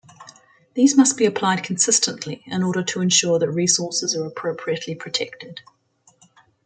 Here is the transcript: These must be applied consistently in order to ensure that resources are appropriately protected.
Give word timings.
These 0.73 0.97
must 0.97 1.15
be 1.15 1.25
applied 1.27 1.61
consistently 1.63 2.41
in 2.47 2.63
order 2.63 2.81
to 2.83 3.01
ensure 3.01 3.37
that 3.37 3.51
resources 3.51 4.15
are 4.15 4.25
appropriately 4.25 4.95
protected. 4.95 5.61